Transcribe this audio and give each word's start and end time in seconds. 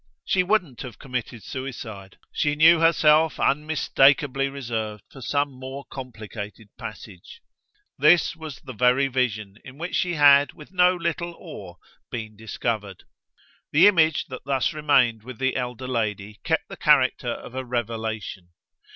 She 0.25 0.41
wouldn't 0.41 0.81
have 0.81 0.97
committed 0.97 1.43
suicide; 1.43 2.17
she 2.31 2.55
knew 2.55 2.79
herself 2.79 3.39
unmistakeably 3.39 4.49
reserved 4.49 5.03
for 5.11 5.21
some 5.21 5.51
more 5.51 5.85
complicated 5.91 6.69
passage; 6.75 7.39
this 7.99 8.35
was 8.35 8.61
the 8.61 8.73
very 8.73 9.05
vision 9.07 9.57
in 9.63 9.77
which 9.77 9.93
she 9.93 10.15
had, 10.15 10.53
with 10.53 10.71
no 10.71 10.95
little 10.95 11.35
awe, 11.37 11.75
been 12.09 12.35
discovered. 12.35 13.03
The 13.71 13.87
image 13.87 14.25
that 14.29 14.43
thus 14.43 14.73
remained 14.73 15.21
with 15.21 15.37
the 15.37 15.55
elder 15.55 15.87
lady 15.87 16.39
kept 16.43 16.67
the 16.67 16.77
character 16.77 17.29
of 17.33 17.53
a 17.53 17.63
revelation. 17.63 18.53